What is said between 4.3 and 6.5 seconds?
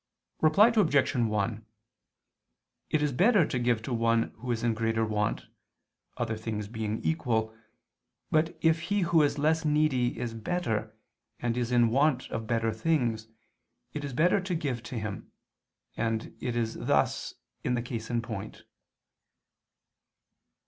who is in greater want, other